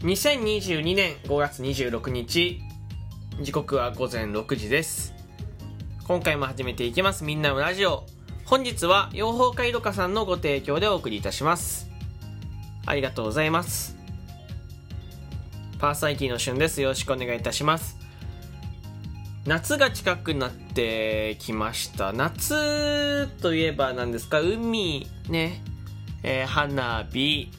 [0.00, 2.62] 2022年5月26日。
[3.42, 5.12] 時刻は午前6時です。
[6.04, 7.22] 今回も始めていきます。
[7.22, 8.04] みんなのラジオ。
[8.46, 11.90] 本日は養蜂会どかさんのご提供でお送りいたします。
[12.86, 13.98] ありがとうございます。
[15.78, 16.80] パーソナリティのしゅんです。
[16.80, 17.98] よろしくお願いいたします。
[19.44, 22.14] 夏が近くなってきました。
[22.14, 24.40] 夏といえば何ですか？
[24.40, 25.62] 海ね、
[26.22, 27.50] えー、花火。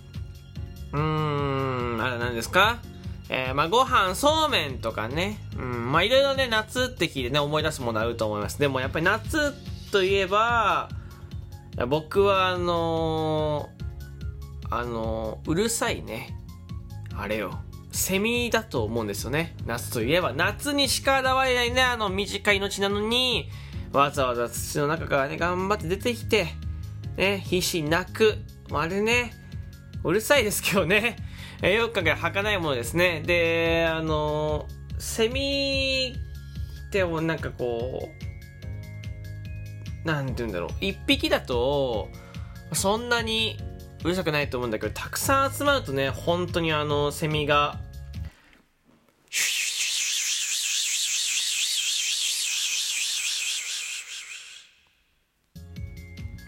[0.91, 1.50] うーん。
[2.01, 2.79] あれ何ですか？
[3.29, 5.37] えー、まあ、ご飯、そうめんとかね。
[5.57, 8.59] うん、まあ、いろいろね、夏って聞いてね、思い出すものあると思います。
[8.59, 9.53] でも、やっぱり夏
[9.91, 10.89] といえば、
[11.87, 16.35] 僕は、あのー、あのー、うるさいね。
[17.15, 17.61] あれよ。
[17.93, 19.55] セミだと思うんですよね。
[19.65, 20.33] 夏といえば。
[20.33, 23.49] 夏にしか現れないね、あの短い命なのに、
[23.93, 26.47] わざわざ土の中からね、頑張って出てきて、
[27.15, 28.37] ね、必死に泣く。
[28.73, 29.33] あれね、
[30.03, 31.15] うるさいですけどね。
[31.63, 33.21] えよく考え儚いものですね。
[33.25, 34.67] で、あの、
[34.97, 36.15] セミ
[36.87, 38.09] ってもなんかこ
[40.03, 40.69] う、なんて言うんだろう。
[40.81, 42.09] 一匹だと、
[42.73, 43.57] そんなに
[44.03, 47.79] うるさくないと思うんだけど、たくさん集まるとね、本当にあの、セミが、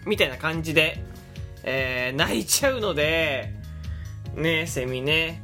[0.04, 0.98] みたいな感じで、
[1.62, 3.63] えー、泣いちゃうので、
[4.36, 5.42] ね、セミね。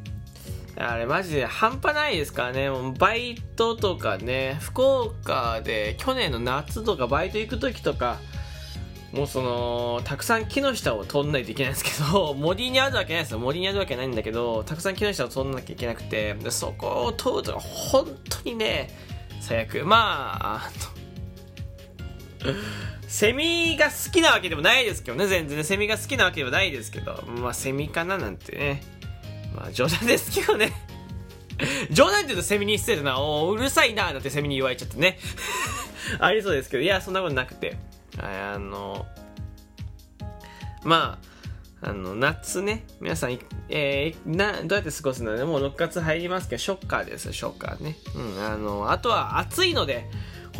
[0.77, 2.71] あれマジで半端ないですからね。
[2.71, 8.19] もうバイトとかね、福岡で去年の夏とかバイト行く時とか、
[9.13, 13.41] もうその、たくさん木の下を通んないといけないんですけど、 森にあるわけないですよ。
[13.41, 18.89] 森にあるわけないんだけど、たくさん木の下を通んなきゃいけなくて、でそこを通ると本当にね、
[19.41, 19.85] 最悪。
[19.85, 20.71] まあ、
[22.43, 22.55] あの
[23.11, 25.64] セミが好きなわけでもないですけどね、全然ね。
[25.64, 28.83] セミが好きなわけでもないですけど、まあ、セミかななんてね。
[29.53, 30.72] まあ、冗談ですけどね。
[31.91, 33.20] 冗談って言うとセミに失礼だな。
[33.20, 35.19] おうるさいな、なんてセミに言われちゃってね。
[36.20, 37.78] ありそうですけど、いや、そんなことなくて。
[38.16, 39.04] あの、
[40.84, 41.19] ま
[41.82, 43.37] あ、あの、夏ね、皆さん、
[43.70, 47.97] えー、な、どうやって過ごすのね、もう6月入りますけど、ショッカーです、ショッカーね。
[48.15, 50.09] うん、あの、あとは暑いので、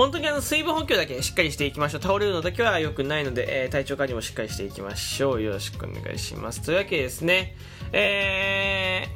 [0.01, 2.01] 本当にあの水分補給だけしっかりしていきましょう。
[2.01, 5.43] 倒れるのだけは良くないので、えー、体調管理もしっかりしていきましょう。
[5.43, 6.63] よろしくお願いします。
[6.63, 7.55] というわけですね、
[7.93, 9.09] え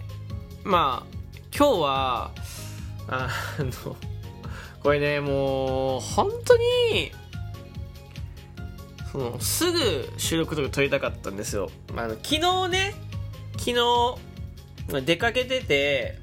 [0.63, 1.17] ー、まあ、
[1.57, 2.33] 今日は、
[3.09, 3.31] あ
[3.61, 3.97] の、
[4.83, 7.13] これね、もう、本当に、
[9.11, 11.71] その、すぐ収録とか撮りたかったんですよ。
[11.97, 12.95] あの、昨日ね、
[13.57, 16.19] 昨日、出かけてて、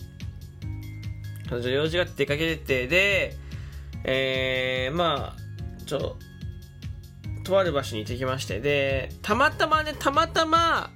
[1.49, 3.40] 用事があって出かけてて、で、
[4.03, 6.17] えー、まあ、ちょ、
[7.43, 10.91] とある場所に行ってきまして、で、たまたまね、たまたま、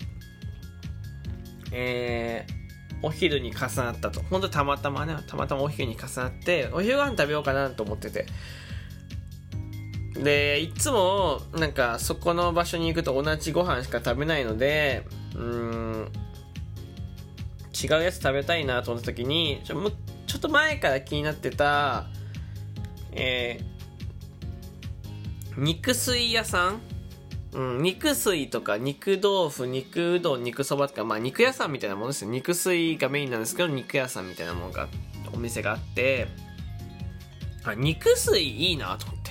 [1.71, 4.21] えー、お昼に重なったと。
[4.21, 8.25] ほんとたまたまね、たまたまお昼に重なって、お昼ご飯食べようかなと思ってて。
[10.13, 15.05] で、いつも、なんか、そこの場所に行くと同じご飯しか食べないので、
[15.35, 16.11] うん、
[17.83, 19.91] 違うやつ食べたいなと思った時に、ちょ
[20.25, 22.07] ちょっと前から気になってた、
[23.15, 26.81] えー、肉水屋さん？
[27.53, 32.29] うん、肉水とか肉豆腐、肉うどん、肉そばとか、まあ肉屋さんみたいなものですよ。
[32.29, 34.89] 肉水がメインなんですけど、肉屋さんみたいなものが、
[35.33, 36.27] お店があって、
[37.63, 39.25] あ、肉水いいなと思って。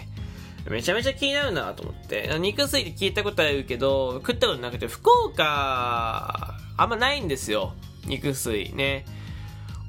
[0.71, 2.39] めちゃめちゃ気になるなと思って。
[2.41, 7.75] 肉水って聞いたことあるけど、食ったことなくて、福岡、あんまないんですよ。
[8.06, 9.05] 肉水ね。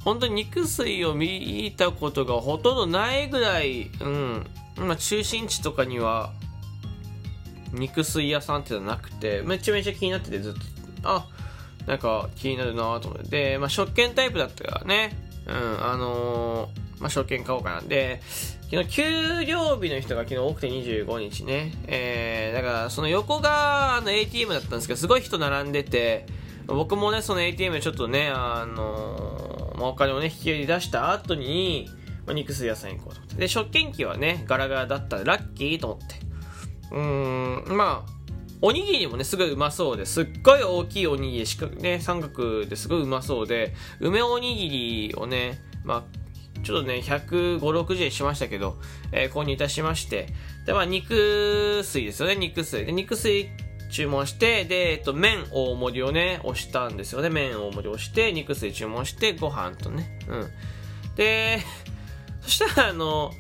[0.06, 4.46] 本当に肉水を見たことがほとんどないぐらい、うん、
[4.78, 6.32] まあ、中心地とかには、
[7.74, 10.60] 肉水屋さんってのはなくて、めちゃめちゃ気になっててずっと、
[11.04, 11.28] あ、
[11.88, 13.30] なんか気になるなと思って。
[13.30, 15.18] で、まあ、食券タイプだったからね、
[15.48, 17.82] うん、あのー、まあ、食券買おうかな。
[17.82, 18.22] で、
[18.70, 21.74] 昨日、給料日の人が昨日多くて25日ね。
[21.88, 26.28] えー、だから、その横が、あの、ATM だったんですけど、すごい人並んでて、
[26.68, 29.45] 僕もね、その ATM ちょっとね、あのー
[29.76, 31.90] まあ、お金をね、引き出した後に、
[32.26, 33.36] まあ、肉水屋さん行こうと思って。
[33.36, 36.16] で、食券機はね、ガラガラだったらラッキーと思って。
[36.92, 38.16] うーん、まあ、
[38.62, 44.70] おにぎりもね、すごいうまそうで、すっごい大きいおにぎり、しかね、三角ですごいうまそうで、梅おにぎ
[45.10, 46.04] りをね、まあ、
[46.64, 48.78] ちょっとね、150、60円しましたけど、
[49.12, 50.30] えー、購入いたしまして、
[50.66, 52.86] で、まあ、肉水ですよね、肉水。
[52.86, 53.50] で、肉水
[53.90, 57.30] 注文して、で、えっと、麺大盛りをね、押したんですよね。
[57.30, 60.20] 麺大盛りを押して、肉水注文して、ご飯とね。
[60.28, 60.52] うん。
[61.16, 61.60] で、
[62.42, 63.32] そしたら、あの、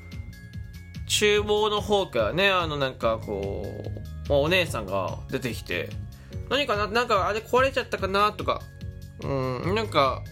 [1.07, 3.83] 厨房の方からね、あの、なんかこ
[4.30, 5.89] う、お姉さんが出てきて、
[6.50, 8.62] 何かななんか、あれ壊れちゃったかなとか、
[9.21, 9.27] う
[9.71, 10.24] ん、なんか、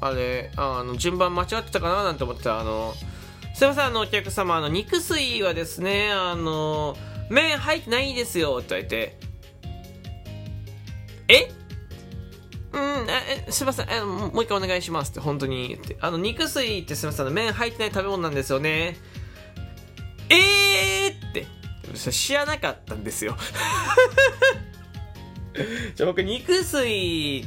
[0.00, 2.94] あれあの順番間違ってたかななんて思ってたあの
[3.54, 6.96] すいませんあのお客様あの肉水はですねあの
[7.30, 9.18] 麺入ってないですよって言われて
[11.28, 11.50] え？
[12.72, 18.96] うんえすいませんえもう一回お願いしますって本当に言ってあの肉水ってすいません麺入ってない食べ物なんですよね
[20.28, 21.30] えー？
[21.30, 21.46] って。
[22.12, 23.36] 知らなかったんですよ。
[25.94, 27.46] じゃ僕肉水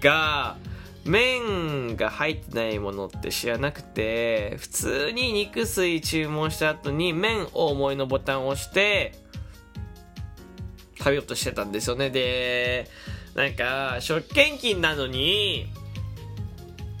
[0.00, 0.56] が
[1.04, 9.12] 麺が入ってないものって知らなくて普通に肉水注文した後に麺大盛りのボタンを押して
[10.96, 12.08] 食べようとしてたんですよね。
[12.08, 12.88] で
[13.34, 15.66] なんか食券金なのに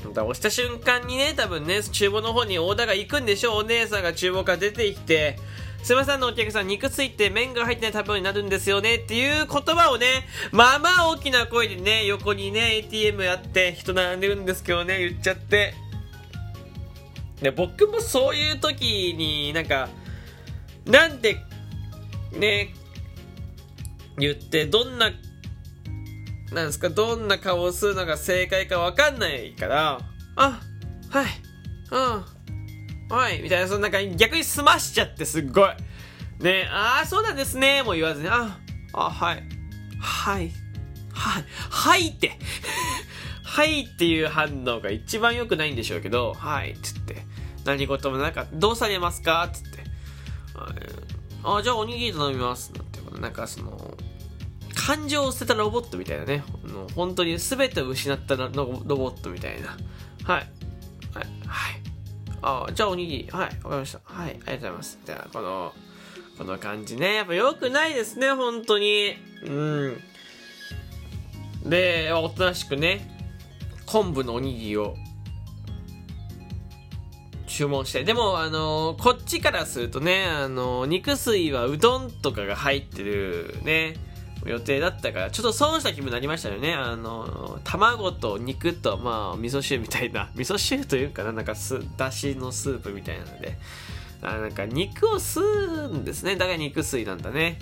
[0.04, 3.56] 押した瞬間にね多分ね厨房の方にオーダーが行くんでしょう。
[3.60, 5.38] お姉さんが厨房から出てきて
[5.84, 10.06] すいませんのお客さん、肉ついて麺が入ってない食べ物になるんですよねっていう言葉をね、
[10.50, 15.74] まあまあ大きな声でね、横にね、ATM やって人並んでるんですけどね、言っちゃって。
[17.42, 19.90] で、僕もそういう時になんか、
[20.86, 21.36] なんで、
[22.32, 22.72] ね、
[24.16, 25.10] 言って、どんな、
[26.50, 30.00] なんですか、どんな顔をするのが正解かわかんないから、
[30.36, 30.62] あ、
[31.10, 31.26] はい、
[31.90, 32.33] うん、
[33.08, 35.68] はい、みたいな、そのなんか逆に済ましちゃってすっごい。
[36.40, 38.58] ねああ、そうなんですね、もう言わずに、あ、
[38.92, 39.42] あ、はい、
[40.00, 40.50] はい、
[41.12, 42.38] はい、はいって。
[43.44, 47.24] はいっていう反応が一番良くないんでしょうけど、はい、つって。
[47.64, 48.46] 何事もなんか。
[48.52, 49.48] どうされますか？
[49.52, 49.84] つって。
[51.44, 52.72] あ、じゃあおにぎり頼みます。
[52.74, 53.96] なんてこと、なんかその、
[54.74, 56.42] 感情を捨てたロボットみたいなね。
[56.94, 59.68] 本当に全てを失ったロボットみたいな。
[59.68, 59.78] はい。
[60.26, 61.26] はい。
[61.46, 61.83] はい。
[62.46, 63.28] あじゃあおにぎり。
[63.30, 64.00] はい、わかりました。
[64.04, 64.98] はい、ありがとうございます。
[65.04, 65.72] じゃあ、この、
[66.36, 67.14] この感じね。
[67.14, 69.14] やっぱ良くないですね、本当に。
[69.46, 70.00] うん。
[71.64, 73.08] で、おとなしくね、
[73.86, 74.94] 昆布のおにぎりを
[77.46, 78.04] 注文して。
[78.04, 83.94] でも、あの、こっちからするとね、あのー、肉水はうどんとかが入ってるね、
[84.44, 86.74] 予定だったから、ちょっと損した気分になりましたよね。
[86.74, 93.58] あの、卵と肉と、まあ、味噌汁みたいな、 味噌汁というかな、なんかす、だしのスープみたいなので、
[94.22, 96.36] あなんか肉を吸うんですね。
[96.36, 97.58] だから肉吸いなんだね。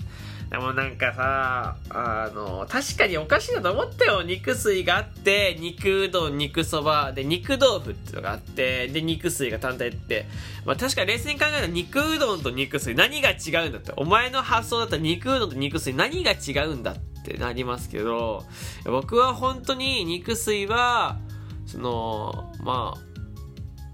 [0.53, 4.21] でもなんかさ、あの、確かにおかしいなと思ったよ。
[4.21, 10.27] 肉水があって、肉うどん、肉そば、で、肉豆腐っていうのがあって、で、肉水が単体って。
[10.67, 13.95] まあ確かに冷静に考えたら肉うどんと肉水何が違うんだって。
[13.97, 18.45] お前の発想だったら肉うどんと肉水何が違うんだってなりますけど、
[18.85, 21.17] 僕は本当に肉水は、
[21.65, 22.93] その、ま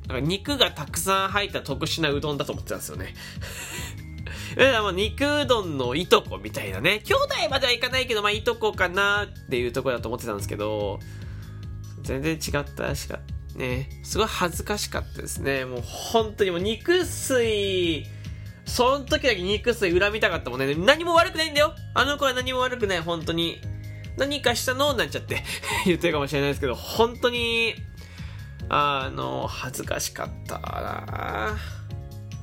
[0.08, 3.14] あ、肉がたくさん入った特殊なうどんだと思ってたんですよね。
[4.82, 7.00] も肉うどんのいとこみたいなね。
[7.04, 10.98] 兄弟まではいかないけど、まあいとこかなっていうところだと思ってたんですけど、
[12.02, 13.20] 全然違ったらしか
[13.54, 13.88] ね。
[14.02, 15.64] すごい恥ずかしかったですね。
[15.64, 18.06] もう本当にもう肉水、
[18.64, 20.74] その時だけ肉水恨みたかったもんね。
[20.74, 21.74] 何も悪くないんだよ。
[21.94, 23.60] あの子は何も悪くない、本当に。
[24.16, 25.44] 何かしたのなっちゃって
[25.86, 27.74] 言ってるかもしれないですけど、本当に、
[28.68, 31.56] あの、恥ずかしかったな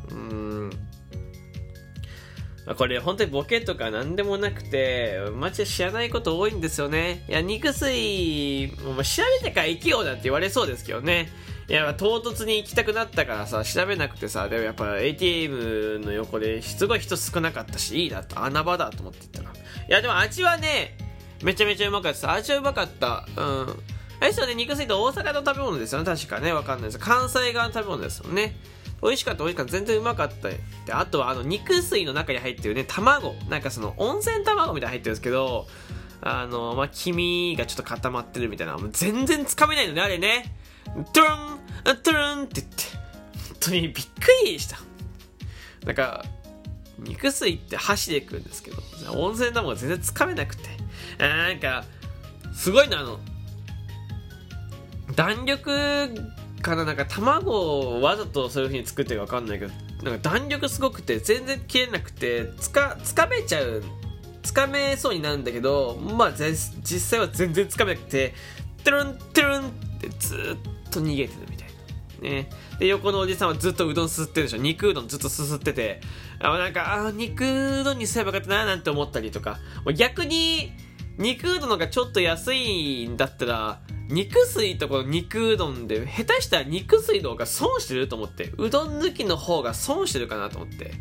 [0.10, 0.85] うん。
[2.74, 7.24] これ本当にボケとか何でもなくて、マジで知らないこと多いんですよね。
[7.30, 11.30] いや、肉水、もう調べてから行きようなんて言われそうですけどね。
[11.68, 19.50] いや、唐突に行きたくなったからさ、調べなくてさ、でもやっぱ ATM の横ですごい人少なかったし、いいなと、穴場だと思って行ったら。
[19.51, 20.98] いや、でも味はね、
[21.44, 23.28] めちゃめちゃうまかった味はうまかった。
[23.36, 23.95] うん。
[24.19, 26.53] あれですよね、肉水って大阪の食べ物ですよね、確かね。
[26.53, 27.00] わかんないです。
[27.00, 28.55] 関西側の食べ物ですよね。
[29.01, 29.72] 美味しかった美味しかった。
[29.74, 30.60] 全然うまかったで
[30.91, 33.36] あとはあの肉水の中に入ってるね卵。
[33.50, 35.67] なんかその温泉卵みたいな入ってるんですけど
[36.22, 40.55] あのまあ黄身がちょっと固まってるみたいなもう全然つかめないのねあれね。
[41.13, 42.84] トゥルントゥルンって言って。
[43.50, 44.77] 本当にびっくりした。
[45.86, 46.24] なんか
[47.00, 48.77] 肉水って箸で食うんですけど
[49.19, 50.63] 温泉卵全然つかめなくて。
[51.19, 51.84] なんか
[52.53, 53.19] すごいなあの
[55.15, 56.10] 弾力
[56.62, 57.51] かななんか卵
[57.98, 63.84] をわざとそういう風に作ってるか分かんないけどなんか弾力すごくて全然切れなくてつかつかめちゃう
[64.43, 68.34] つかめそうになるんだけどまあ実際は全然つかめなくて
[68.84, 71.67] トゥルントゥルンってずっと逃げてるみたい
[72.22, 72.29] な。
[72.29, 72.50] ね。
[72.79, 74.57] で横のおじさんはずっとうどんすすってるでしょ。
[74.57, 76.01] 肉うどんずっとすすってて。
[76.39, 77.43] あなんかあ肉
[77.81, 79.57] うどんにすればよかったななんて思ったりとか。
[79.95, 80.72] 逆に
[81.17, 90.94] 肉うどんの方がちょっと安いんだったら肉水とこの肉うどんで、下手したら肉水の方が損してると思って、うどん抜きの方が損してるかなと思って。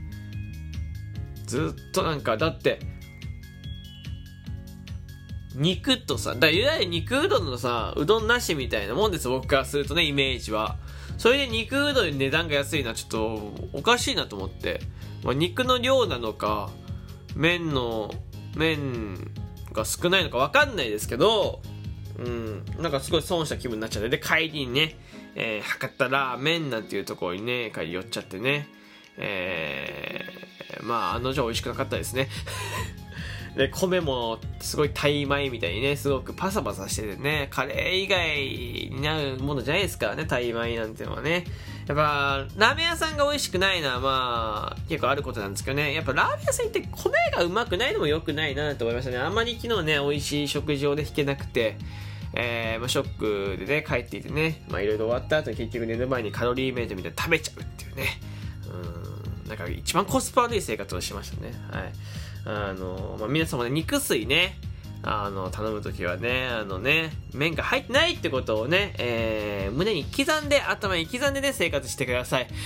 [1.46, 2.80] ずっとなんか、だって、
[5.54, 10.78] 肉とさ、だいわゆる肉うどんのさ、うどんなしみたいなもんです僕からするとね、イメージは。
[11.18, 14.80] それで肉うどんに値段が安いのはちょっとおかしいなと思って。
[15.22, 16.70] まあ、肉の量なのか、
[17.36, 18.12] 麺の、
[18.56, 19.32] 麺
[19.72, 21.60] が少ないのかわかんないですけど、
[22.18, 24.08] うん、なんかすごい損した気分になっちゃって。
[24.08, 24.96] で、帰りにね、
[25.34, 28.68] えー、博多ラーメンなんていうところにね、帰り寄っちゃってね、
[29.16, 32.28] えー、まあ、あの女美味しくなかったですね。
[33.56, 38.40] で、米もすごいタイ米みたいにね、すごくパサパサしててね、カレー以外
[38.96, 41.44] になるものじゃないですからね、タイ米なんていうのはね。
[41.86, 49.18] やっぱ、ラーメン屋さんが美味しくないのはまあ、結構あることなんですけどね、やっぱラーメン屋さん行って米がうまくないのも良くないなと思いましたね。
[49.18, 51.76] あんまり昨日ね、美味しい食事をで引けなくて、
[52.36, 58.06] えー、まあ、ショックでね、帰っていてね、まあいろいろ終わった後に結局寝る前にカロリーメイトみたいな食べちゃうっていうね。
[59.44, 61.52] うん、なんか一番コスパ悪い生活をしましたね。
[61.70, 61.92] はい。
[62.46, 64.56] あの、まあ、皆さんもね、肉水ね、
[65.02, 72.48] あの、頼むときはね、あのね、麺が入ってないってことをね、えー、胸に刻んで、頭に刻んでね、生活してください。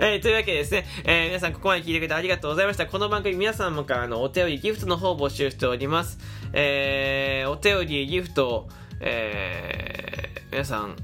[0.00, 2.86] えー、というわけでですね、えー、皆さんここまで聞いてくれてありがとうございました。
[2.86, 6.18] この番組皆さんもからのお手りギフトの方を募集しております。
[6.52, 8.68] えー、お便り、ギフト、
[9.00, 10.96] えー、皆さん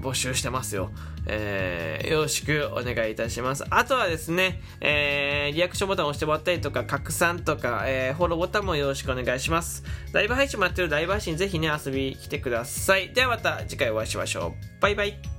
[0.00, 0.90] 募集してますよ。
[1.26, 3.64] えー、よろしくお願いいたします。
[3.70, 9.84] あとはですね、えー、リアクションボタンを押してもらったりとか、拡散とか、えー、フォローボタンもよろしくお願いします。
[10.12, 13.12] ライブ配信もやってるライブ配信ぜひね、遊びに来てください。
[13.12, 14.80] ではまた次回お会いしましょう。
[14.80, 15.33] バイバイ。